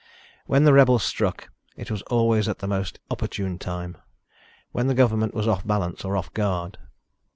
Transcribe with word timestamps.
When 0.47 0.63
the 0.63 0.73
rebels 0.73 1.03
struck 1.03 1.49
it 1.77 1.91
was 1.91 2.01
always 2.07 2.47
at 2.49 2.57
the 2.57 2.65
most 2.67 2.97
opportune 3.11 3.59
time, 3.59 3.97
when 4.71 4.87
the 4.87 4.95
government 4.95 5.35
was 5.35 5.47
off 5.47 5.63
balance 5.63 6.03
or 6.03 6.17
off 6.17 6.33
guard. 6.33 6.79